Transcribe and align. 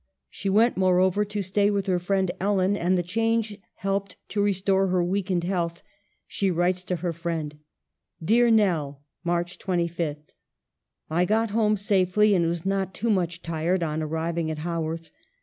She 0.31 0.49
went, 0.49 0.77
moreover, 0.77 1.23
to 1.25 1.43
stay 1.43 1.69
with 1.69 1.85
her 1.85 1.99
friend 1.99 2.31
Ellen, 2.39 2.75
and 2.75 2.97
the 2.97 3.03
change 3.03 3.59
helped 3.75 4.15
to 4.29 4.41
restore 4.41 4.87
her 4.87 5.03
weakened 5.03 5.43
health. 5.43 5.83
She 6.25 6.49
writes 6.49 6.83
to 6.85 6.95
her 6.95 7.13
friend: 7.13 7.59
"Dear 8.19 8.49
Nell, 8.49 9.03
"March 9.23 9.59
25." 9.59 10.17
I 11.11 11.25
got 11.25 11.51
home 11.51 11.77
safely 11.77 12.33
and 12.33 12.47
was 12.47 12.65
not 12.65 12.95
too 12.95 13.11
much 13.11 13.43
tired 13.43 13.83
on 13.83 14.01
arriving 14.01 14.49
at 14.49 14.57
Haworth. 14.65 15.11